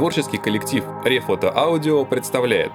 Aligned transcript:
Творческий 0.00 0.38
коллектив 0.38 0.82
Рефото 1.04 1.54
Аудио 1.54 2.06
представляет 2.06 2.72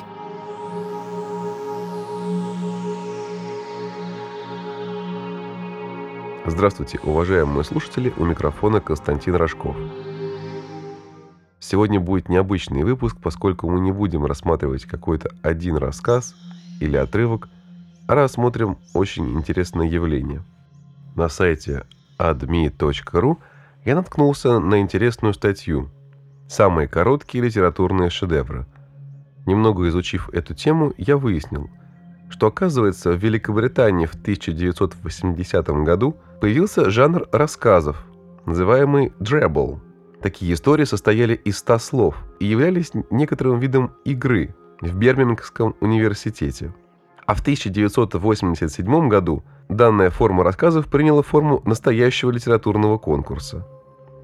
Здравствуйте, 6.45 6.99
уважаемые 7.01 7.63
слушатели, 7.63 8.13
у 8.17 8.25
микрофона 8.25 8.79
Константин 8.79 9.33
Рожков. 9.37 9.75
Сегодня 11.59 11.99
будет 11.99 12.29
необычный 12.29 12.83
выпуск, 12.83 13.17
поскольку 13.19 13.71
мы 13.71 13.79
не 13.79 13.91
будем 13.91 14.23
рассматривать 14.27 14.85
какой-то 14.85 15.31
один 15.41 15.77
рассказ 15.77 16.35
или 16.79 16.95
отрывок, 16.95 17.49
а 18.07 18.13
рассмотрим 18.13 18.77
очень 18.93 19.33
интересное 19.33 19.87
явление. 19.87 20.43
На 21.15 21.27
сайте 21.29 21.87
admi.ru 22.19 23.37
я 23.83 23.95
наткнулся 23.95 24.59
на 24.59 24.79
интересную 24.79 25.33
статью 25.33 25.89
«Самые 26.47 26.87
короткие 26.87 27.43
литературные 27.43 28.09
шедевры». 28.09 28.65
Немного 29.45 29.87
изучив 29.89 30.29
эту 30.29 30.53
тему, 30.53 30.93
я 30.97 31.17
выяснил, 31.17 31.69
что 32.29 32.47
оказывается 32.47 33.11
в 33.11 33.17
Великобритании 33.17 34.05
в 34.05 34.15
1980 34.15 35.67
году 35.83 36.17
появился 36.41 36.89
жанр 36.89 37.27
рассказов, 37.31 38.05
называемый 38.45 39.13
«дребл», 39.19 39.81
Такие 40.25 40.55
истории 40.55 40.85
состояли 40.85 41.35
из 41.35 41.59
ста 41.59 41.77
слов 41.77 42.15
и 42.39 42.45
являлись 42.45 42.91
некоторым 43.11 43.59
видом 43.59 43.91
игры 44.05 44.55
в 44.81 44.97
Бермингском 44.97 45.75
университете. 45.81 46.73
А 47.27 47.35
в 47.35 47.41
1987 47.41 49.07
году 49.07 49.43
данная 49.69 50.09
форма 50.09 50.43
рассказов 50.43 50.87
приняла 50.87 51.21
форму 51.21 51.61
настоящего 51.65 52.31
литературного 52.31 52.97
конкурса. 52.97 53.67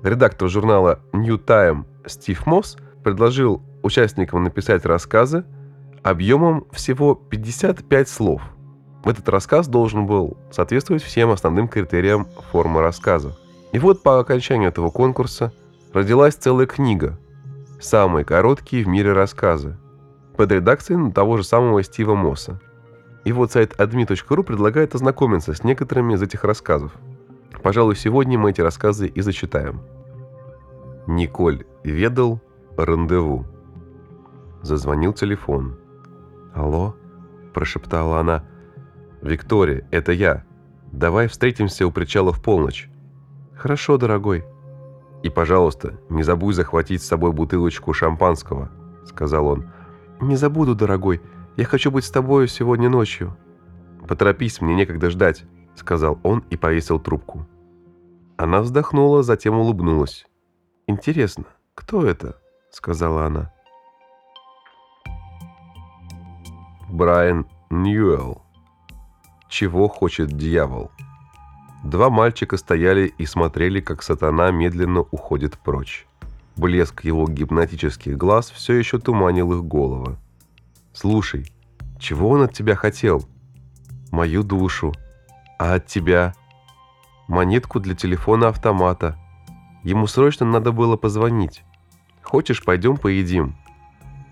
Редактор 0.03 0.49
журнала 0.49 0.99
New 1.13 1.37
Time 1.37 1.85
Стив 2.07 2.47
Мосс 2.47 2.75
предложил 3.03 3.61
участникам 3.83 4.43
написать 4.43 4.83
рассказы 4.85 5.45
объемом 6.01 6.65
всего 6.71 7.13
55 7.13 8.09
слов. 8.09 8.41
Этот 9.05 9.29
рассказ 9.29 9.67
должен 9.67 10.07
был 10.07 10.37
соответствовать 10.51 11.03
всем 11.03 11.29
основным 11.29 11.67
критериям 11.67 12.27
формы 12.51 12.81
рассказа. 12.81 13.37
И 13.73 13.79
вот 13.79 14.01
по 14.01 14.19
окончанию 14.19 14.69
этого 14.69 14.89
конкурса 14.89 15.53
родилась 15.93 16.33
целая 16.33 16.65
книга 16.65 17.19
«Самые 17.79 18.25
короткие 18.25 18.83
в 18.83 18.87
мире 18.87 19.13
рассказы» 19.13 19.77
под 20.35 20.51
редакцией 20.51 21.11
того 21.11 21.37
же 21.37 21.43
самого 21.43 21.83
Стива 21.83 22.15
Мосса. 22.15 22.59
И 23.23 23.31
вот 23.31 23.51
сайт 23.51 23.75
admi.ru 23.77 24.43
предлагает 24.43 24.95
ознакомиться 24.95 25.53
с 25.53 25.63
некоторыми 25.63 26.15
из 26.15 26.23
этих 26.23 26.43
рассказов. 26.43 26.91
Пожалуй, 27.63 27.95
сегодня 27.95 28.39
мы 28.39 28.51
эти 28.51 28.61
рассказы 28.61 29.07
и 29.07 29.21
зачитаем. 29.21 29.81
Николь 31.07 31.65
ведал 31.83 32.41
рандеву. 32.77 33.45
Зазвонил 34.61 35.13
телефон. 35.13 35.77
«Алло?»– 36.53 36.95
прошептала 37.53 38.19
она. 38.19 38.43
«Виктория, 39.21 39.87
это 39.91 40.11
я. 40.11 40.43
Давай 40.91 41.27
встретимся 41.27 41.87
у 41.87 41.91
причала 41.91 42.31
в 42.31 42.41
полночь». 42.41 42.89
«Хорошо, 43.55 43.97
дорогой», 43.97 44.43
«И, 45.23 45.29
пожалуйста, 45.29 45.99
не 46.09 46.23
забудь 46.23 46.55
захватить 46.55 47.03
с 47.03 47.07
собой 47.07 47.31
бутылочку 47.31 47.93
шампанского»,— 47.93 48.71
сказал 49.05 49.47
он. 49.47 49.67
«Не 50.19 50.35
забуду, 50.35 50.73
дорогой. 50.73 51.21
Я 51.57 51.65
хочу 51.65 51.91
быть 51.91 52.05
с 52.05 52.11
тобой 52.11 52.47
сегодня 52.47 52.89
ночью». 52.89 53.37
«Поторопись, 54.07 54.61
мне 54.61 54.73
некогда 54.73 55.11
ждать»,— 55.11 55.43
сказал 55.75 56.19
он 56.23 56.43
и 56.49 56.57
повесил 56.57 56.99
трубку. 56.99 57.45
Она 58.37 58.61
вздохнула, 58.61 59.23
затем 59.23 59.55
улыбнулась. 59.55 60.25
«Интересно, 60.87 61.45
кто 61.75 62.05
это?»— 62.05 62.37
сказала 62.71 63.25
она. 63.25 63.53
Брайан 66.89 67.45
Ньюэлл. 67.69 68.41
Чего 69.47 69.87
хочет 69.87 70.29
дьявол? 70.29 70.91
Два 71.83 72.09
мальчика 72.09 72.57
стояли 72.57 73.13
и 73.17 73.25
смотрели, 73.25 73.79
как 73.79 74.03
сатана 74.03 74.51
медленно 74.51 75.01
уходит 75.01 75.57
прочь. 75.57 76.05
Блеск 76.57 77.03
его 77.05 77.27
гипнотических 77.27 78.17
глаз 78.17 78.51
все 78.51 78.73
еще 78.73 78.99
туманил 78.99 79.53
их 79.53 79.63
головы. 79.63 80.17
«Слушай, 80.93 81.51
чего 81.97 82.29
он 82.29 82.43
от 82.43 82.53
тебя 82.53 82.75
хотел?» 82.75 83.23
«Мою 84.11 84.43
душу. 84.43 84.93
А 85.61 85.75
от 85.75 85.85
тебя?» 85.85 86.33
«Монетку 87.27 87.79
для 87.79 87.93
телефона-автомата. 87.93 89.15
Ему 89.83 90.07
срочно 90.07 90.43
надо 90.43 90.71
было 90.71 90.97
позвонить. 90.97 91.63
Хочешь, 92.23 92.65
пойдем 92.65 92.97
поедим?» 92.97 93.55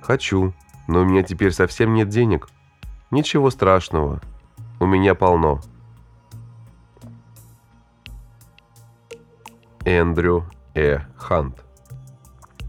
«Хочу, 0.01 0.55
но 0.87 1.01
у 1.01 1.05
меня 1.05 1.21
теперь 1.21 1.51
совсем 1.51 1.93
нет 1.93 2.09
денег». 2.09 2.49
«Ничего 3.11 3.51
страшного. 3.51 4.21
У 4.79 4.87
меня 4.87 5.13
полно». 5.13 5.61
Эндрю 9.85 10.49
Э. 10.73 11.01
Хант. 11.15 11.63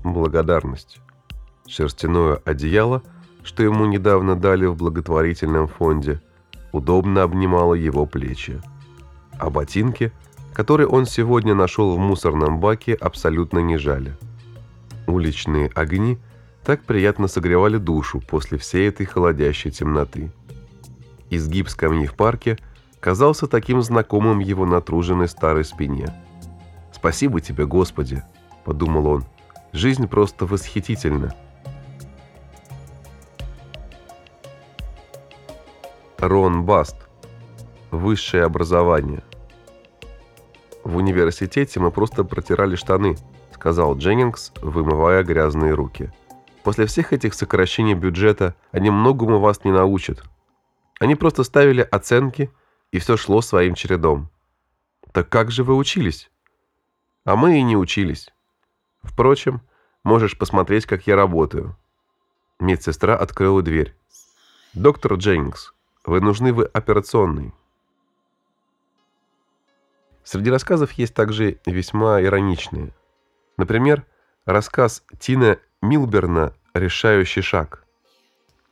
Благодарность. 0.05 1.01
Шерстяное 1.67 2.43
одеяло, 2.45 3.03
что 3.43 3.63
ему 3.63 3.87
недавно 3.87 4.37
дали 4.37 4.67
в 4.67 4.77
благотворительном 4.77 5.67
фонде, 5.67 6.21
удобно 6.73 7.23
обнимало 7.23 7.75
его 7.75 8.07
плечи. 8.07 8.61
А 9.39 9.51
ботинки, 9.51 10.13
которые 10.53 10.87
он 10.87 11.07
сегодня 11.07 11.55
нашел 11.55 11.95
в 11.95 11.99
мусорном 11.99 12.61
баке, 12.61 12.95
абсолютно 12.95 13.59
не 13.61 13.77
жали. 13.77 14.17
Уличные 15.07 15.71
огни 15.75 16.19
так 16.65 16.83
приятно 16.83 17.29
согревали 17.29 17.79
душу 17.79 18.21
после 18.21 18.59
всей 18.59 18.89
этой 18.89 19.07
холодящей 19.07 19.71
темноты. 19.71 20.31
Изгиб 21.31 21.69
скамьи 21.69 22.07
в 22.07 22.15
парке 22.15 22.59
казался 23.01 23.47
таким 23.47 23.83
знакомым 23.83 24.41
его 24.41 24.67
натруженной 24.67 25.29
старой 25.29 25.65
спине– 25.65 26.15
«Спасибо 27.01 27.41
тебе, 27.41 27.65
Господи!»– 27.65 28.23
подумал 28.67 29.07
он. 29.07 29.25
«Жизнь 29.73 30.07
просто 30.07 30.45
восхитительна!» 30.45 31.35
Рон 36.21 36.65
Баст. 36.65 37.09
Высшее 37.91 38.45
образование. 38.45 39.23
В 40.85 40.99
университете 40.99 41.81
мы 41.81 41.91
просто 41.91 42.25
протирали 42.25 42.77
штаны, 42.77 43.17
сказал 43.55 43.97
Дженнингс, 43.97 44.53
вымывая 44.61 45.23
грязные 45.23 45.73
руки. 45.73 46.13
После 46.63 46.85
всех 46.85 47.15
этих 47.15 47.33
сокращений 47.33 47.95
бюджета 47.95 48.55
они 48.71 48.91
многому 48.91 49.39
вас 49.39 49.65
не 49.65 49.73
научат. 49.73 50.23
Они 51.01 51.15
просто 51.15 51.43
ставили 51.43 51.81
оценки, 51.81 52.51
и 52.93 52.99
все 52.99 53.17
шло 53.17 53.41
своим 53.41 53.73
чередом. 53.75 54.29
Так 55.13 55.31
как 55.31 55.51
же 55.51 55.65
вы 55.65 55.75
учились? 55.75 56.31
А 57.25 57.35
мы 57.35 57.59
и 57.59 57.63
не 57.63 57.79
учились. 57.79 58.29
Впрочем, 59.03 59.63
можешь 60.05 60.37
посмотреть, 60.37 60.85
как 60.85 61.07
я 61.07 61.17
работаю». 61.17 61.79
Медсестра 62.59 63.17
открыла 63.17 63.63
дверь. 63.63 63.97
«Доктор 64.75 65.15
Дженнингс, 65.15 65.73
вы 66.05 66.21
нужны 66.21 66.53
в 66.53 66.65
операционной». 66.65 67.53
Среди 70.25 70.51
рассказов 70.51 70.93
есть 70.93 71.15
также 71.15 71.59
весьма 71.67 72.23
ироничные. 72.23 72.95
Например, 73.57 74.07
рассказ 74.45 75.03
Тина 75.19 75.59
Милберна 75.83 76.55
«Решающий 76.75 77.43
шаг». 77.43 77.85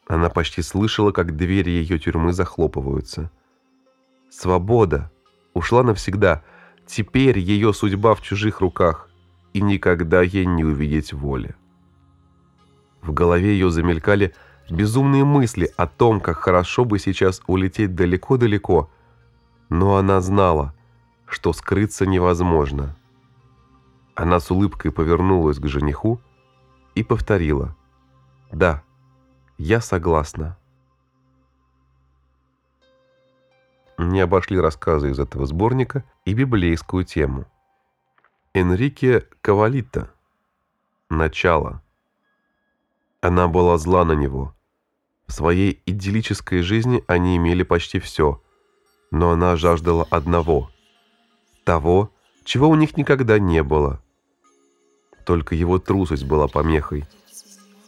Она 0.06 0.30
почти 0.30 0.62
слышала, 0.62 1.10
как 1.10 1.36
двери 1.36 1.70
ее 1.70 1.98
тюрьмы 1.98 2.32
захлопываются. 2.32 3.30
Свобода 4.30 5.10
ушла 5.54 5.82
навсегда– 5.82 6.42
Теперь 6.88 7.38
ее 7.38 7.74
судьба 7.74 8.14
в 8.14 8.22
чужих 8.22 8.60
руках, 8.60 9.10
и 9.52 9.60
никогда 9.60 10.22
ей 10.22 10.46
не 10.46 10.64
увидеть 10.64 11.12
воли. 11.12 11.54
В 13.02 13.12
голове 13.12 13.52
ее 13.52 13.70
замелькали 13.70 14.34
безумные 14.70 15.24
мысли 15.24 15.72
о 15.76 15.86
том, 15.86 16.20
как 16.20 16.38
хорошо 16.38 16.84
бы 16.84 16.98
сейчас 16.98 17.42
улететь 17.46 17.94
далеко-далеко, 17.94 18.90
но 19.68 19.96
она 19.96 20.20
знала, 20.20 20.74
что 21.26 21.52
скрыться 21.52 22.06
невозможно. 22.06 22.96
Она 24.14 24.40
с 24.40 24.50
улыбкой 24.50 24.92
повернулась 24.92 25.58
к 25.58 25.66
жениху 25.66 26.20
и 26.94 27.02
повторила 27.02 27.76
«Да, 28.50 28.82
я 29.58 29.80
согласна». 29.80 30.56
не 33.98 34.20
обошли 34.20 34.58
рассказы 34.58 35.10
из 35.10 35.18
этого 35.18 35.44
сборника 35.46 36.04
и 36.24 36.32
библейскую 36.32 37.04
тему. 37.04 37.46
Энрике 38.54 39.26
Кавалита. 39.42 40.10
Начало. 41.10 41.82
Она 43.20 43.48
была 43.48 43.76
зла 43.78 44.04
на 44.04 44.12
него. 44.12 44.54
В 45.28 45.32
своей 45.32 45.82
идиллической 45.84 46.62
жизни 46.62 47.04
они 47.06 47.36
имели 47.36 47.62
почти 47.62 48.00
все, 48.00 48.42
но 49.10 49.30
она 49.30 49.56
жаждала 49.56 50.06
одного. 50.10 50.70
Того, 51.64 52.10
чего 52.44 52.68
у 52.68 52.74
них 52.74 52.96
никогда 52.96 53.38
не 53.38 53.62
было. 53.62 54.02
Только 55.26 55.54
его 55.54 55.78
трусость 55.78 56.24
была 56.24 56.48
помехой. 56.48 57.04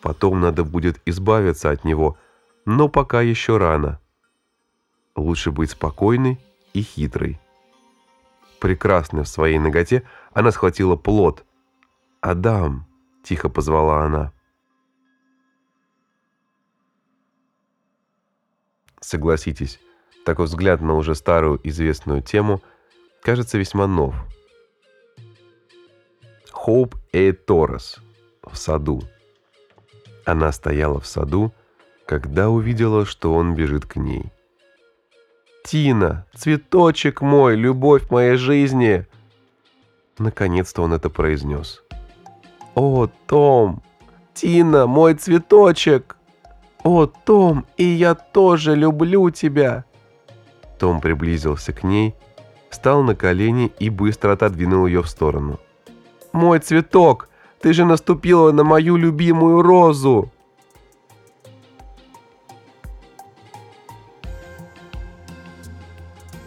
Потом 0.03 0.41
надо 0.41 0.65
будет 0.65 1.01
избавиться 1.07 1.71
от 1.71 1.85
него, 1.85 2.19
но 2.67 2.89
пока 2.89 3.23
еще 3.23 3.57
рано. 3.57 4.01
Лучше 5.17 5.51
быть 5.51 5.71
спокойной 5.71 6.39
и 6.75 6.83
хитрой. 6.83 7.41
Прекрасная 8.61 9.25
в 9.25 9.29
своей 9.29 9.59
ноготе, 9.59 10.03
она 10.35 10.53
схватила 10.53 10.97
плод. 10.97 11.45
«Адам!»— 12.21 12.87
тихо 13.25 13.49
позвала 13.49 14.05
она. 14.05 14.33
Согласитесь, 19.01 19.81
такой 20.25 20.45
взгляд 20.45 20.83
на 20.83 20.95
уже 20.95 21.15
старую 21.15 21.59
известную 21.65 22.23
тему 22.23 22.63
кажется 23.23 23.59
весьма 23.59 23.87
нов. 23.87 24.15
Хоуп 26.53 26.95
Э. 27.13 27.33
Торрес 27.33 27.99
в 28.43 28.57
саду. 28.57 29.03
Она 30.27 30.53
стояла 30.53 31.01
в 31.01 31.07
саду, 31.07 31.53
когда 32.07 32.51
увидела, 32.51 33.07
что 33.07 33.35
он 33.35 33.55
бежит 33.55 33.87
к 33.87 33.97
ней. 33.97 34.33
«Тина, 35.65 36.27
цветочек 36.35 37.21
мой, 37.21 37.57
любовь 37.57 38.11
моей 38.11 38.37
жизни!» 38.37 39.07
Наконец-то 40.19 40.83
он 40.83 40.93
это 40.93 41.09
произнес. 41.09 41.83
«О, 42.75 43.09
Том! 43.27 43.83
Тина, 44.35 44.87
мой 44.87 45.15
цветочек!» 45.15 46.17
«О, 46.83 47.07
Том, 47.07 47.67
и 47.77 47.85
я 47.85 48.15
тоже 48.15 48.75
люблю 48.75 49.31
тебя!» 49.31 49.85
Том 50.79 51.01
приблизился 51.01 51.73
к 51.73 51.83
ней, 51.83 52.15
встал 52.71 53.03
на 53.03 53.15
колени 53.15 53.71
и 53.79 53.91
быстро 53.91 54.33
отодвинул 54.33 54.87
ее 54.87 55.03
в 55.03 55.09
сторону. 55.09 55.61
«Мой 56.33 56.59
цветок! 56.59 57.29
Ты 57.61 57.75
же 57.75 57.85
наступила 57.85 58.53
на 58.53 58.65
мою 58.65 58.97
любимую 58.97 59.61
розу!» 59.61 60.31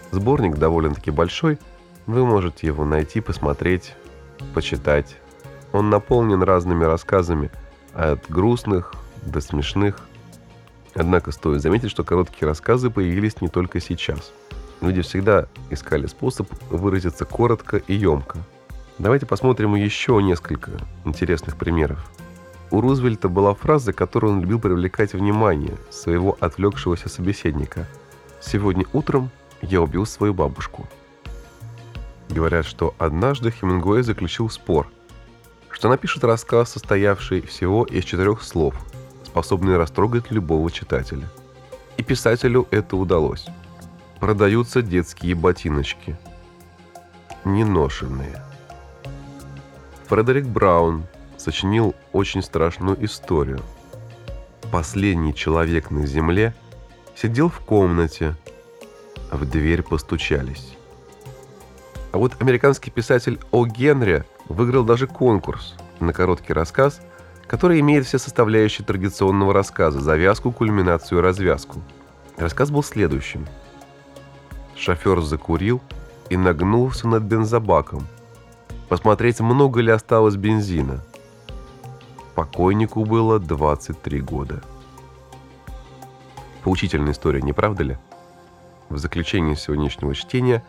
Сборник 0.09 0.57
довольно-таки 0.57 1.11
большой, 1.11 1.59
вы 2.07 2.25
можете 2.25 2.67
его 2.67 2.85
найти, 2.85 3.19
посмотреть, 3.19 3.95
почитать. 4.55 5.17
Он 5.71 5.89
наполнен 5.89 6.41
разными 6.41 6.85
рассказами, 6.85 7.51
от 7.93 8.27
грустных 8.29 8.95
до 9.21 9.39
смешных– 9.41 10.07
Однако 10.95 11.31
стоит 11.31 11.61
заметить, 11.61 11.89
что 11.89 12.03
короткие 12.03 12.47
рассказы 12.47 12.89
появились 12.89 13.41
не 13.41 13.47
только 13.47 13.79
сейчас. 13.79 14.31
Люди 14.81 15.01
всегда 15.01 15.47
искали 15.69 16.05
способ 16.05 16.47
выразиться 16.69 17.25
коротко 17.25 17.77
и 17.77 17.93
емко. 17.93 18.39
Давайте 18.99 19.25
посмотрим 19.25 19.75
еще 19.75 20.21
несколько 20.21 20.71
интересных 21.03 21.57
примеров. 21.57 22.05
У 22.69 22.81
Рузвельта 22.81 23.27
была 23.27 23.53
фраза, 23.53 23.93
которую 23.93 24.33
он 24.33 24.41
любил 24.41 24.59
привлекать 24.59 25.13
внимание 25.13 25.75
своего 25.89 26.37
отвлекшегося 26.39 27.09
собеседника. 27.09 27.87
«Сегодня 28.41 28.85
утром 28.93 29.31
я 29.61 29.81
убил 29.81 30.05
свою 30.05 30.33
бабушку». 30.33 30.87
Говорят, 32.29 32.65
что 32.65 32.93
однажды 32.97 33.51
Хемингуэй 33.51 34.03
заключил 34.03 34.49
спор, 34.49 34.87
что 35.69 35.87
напишет 35.87 36.23
рассказ, 36.23 36.71
состоявший 36.71 37.41
всего 37.41 37.83
из 37.83 38.03
четырех 38.03 38.43
слов– 38.43 38.75
способные 39.33 39.77
растрогать 39.77 40.29
любого 40.29 40.69
читателя. 40.69 41.27
И 41.97 42.03
писателю 42.03 42.67
это 42.69 42.95
удалось. 42.95 43.47
Продаются 44.19 44.83
детские 44.83 45.33
ботиночки. 45.33 46.15
Неношенные. 47.43 48.43
Фредерик 50.05 50.45
Браун 50.45 51.07
сочинил 51.37 51.95
очень 52.11 52.43
страшную 52.43 53.03
историю. 53.03 53.61
Последний 54.71 55.33
человек 55.33 55.89
на 55.89 56.05
земле 56.05 56.53
сидел 57.15 57.49
в 57.49 57.59
комнате, 57.59 58.35
в 59.31 59.49
дверь 59.49 59.81
постучались. 59.81 60.77
А 62.11 62.19
вот 62.19 62.39
американский 62.39 62.91
писатель 62.91 63.39
О. 63.49 63.65
Генри 63.65 64.25
выиграл 64.47 64.83
даже 64.83 65.07
конкурс 65.07 65.73
на 65.99 66.13
короткий 66.13 66.53
рассказ– 66.53 67.01
который 67.47 67.79
имеет 67.79 68.05
все 68.05 68.17
составляющие 68.17 68.85
традиционного 68.85 69.53
рассказа– 69.53 69.99
завязку, 70.01 70.51
кульминацию 70.51 71.19
и 71.19 71.21
развязку. 71.21 71.81
Рассказ 72.37 72.71
был 72.71 72.83
следующим. 72.83 73.45
Шофер 74.75 75.21
закурил 75.21 75.81
и 76.29 76.37
нагнулся 76.37 77.07
над 77.07 77.23
бензобаком. 77.23 78.07
Посмотреть, 78.89 79.39
много 79.39 79.81
ли 79.81 79.91
осталось 79.91 80.35
бензина. 80.35 81.03
Покойнику 82.35 83.05
было 83.05 83.39
23 83.39 84.21
года. 84.21 84.61
Поучительная 86.63 87.13
история, 87.13 87.41
не 87.41 87.53
правда 87.53 87.83
ли? 87.83 87.97
В 88.89 88.97
заключении 88.97 89.55
сегодняшнего 89.55 90.15
чтения 90.15 90.63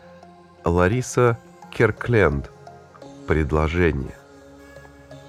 Лариса 0.63 1.39
Керкленд. 1.71 2.51
Предложение. 3.27 4.15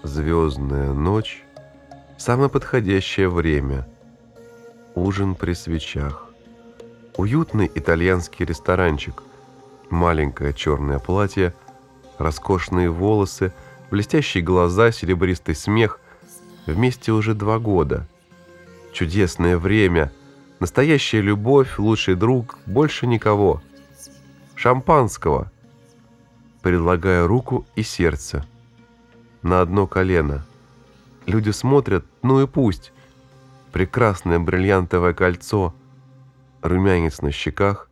Звездная 0.03 0.93
ночь 0.93 1.47
Самое 2.19 2.49
подходящее 2.49 3.29
время. 3.29 3.87
Ужин 4.95 5.35
при 5.35 5.53
свечах. 5.53 6.31
Уютный 7.17 7.71
итальянский 7.75 8.47
ресторанчик. 8.47 9.23
Маленькое 9.91 10.55
черное 10.55 10.99
платье, 10.99 11.55
роскошные 12.19 12.91
волосы, 12.91 13.53
блестящие 13.91 14.43
глаза, 14.43 14.93
серебристый 14.93 15.55
смех. 15.55 16.01
Вместе 16.65 17.13
уже 17.13 17.35
два 17.35 17.59
года. 17.59 18.09
Чудесное 18.93 19.59
время. 19.59 20.11
Настоящая 20.59 21.21
любовь, 21.21 21.79
лучший 21.79 22.15
друг, 22.15 22.59
больше 22.65 23.07
никого. 23.07 23.63
Шампанского. 24.55 25.53
Предлагаю 26.63 27.27
руку 27.27 27.67
и 27.77 27.83
сердце. 27.83 28.47
На 29.47 29.61
одно 29.61 29.87
колено– 29.87 30.45
Люди 31.27 31.51
смотрят, 31.51 32.07
ну 32.23 32.41
и 32.41 32.47
пусть. 32.47 32.93
Прекрасное 33.73 34.39
бриллиантовое 34.39 35.13
кольцо, 35.13 35.75
румянец 36.63 37.21
на 37.21 37.33
щеках, 37.33 37.91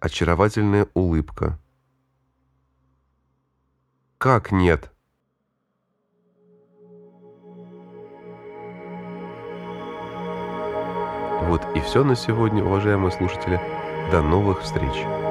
очаровательная 0.00 0.88
улыбка. 0.94 1.58
Как 4.16 4.50
нет? 4.50 4.90
Вот 11.42 11.62
и 11.76 11.80
все 11.80 12.02
на 12.02 12.16
сегодня, 12.16 12.64
уважаемые 12.64 13.12
слушатели. 13.12 13.60
До 14.10 14.22
новых 14.22 14.62
встреч! 14.62 15.23